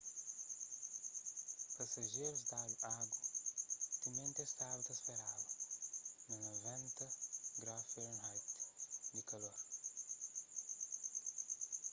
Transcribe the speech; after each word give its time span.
pasajerus 1.75 2.41
dadu 2.51 2.75
agu 2.95 3.19
timenti 4.01 4.39
es 4.45 4.51
staba 4.53 4.81
ta 4.87 4.93
speraba 5.01 5.47
na 6.27 6.37
90f-grau 6.45 8.33
di 9.11 9.21
kalor 9.29 9.57